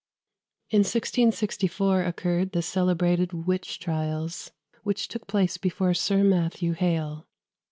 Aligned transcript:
In 0.71 0.79
1664 0.79 2.01
occurred 2.01 2.53
the 2.53 2.63
celebrated 2.63 3.33
witch 3.45 3.77
trials 3.77 4.51
which 4.81 5.07
took 5.07 5.27
place 5.27 5.57
before 5.59 5.93
Sir 5.93 6.23
Matthew 6.23 6.73
Hale. 6.73 7.27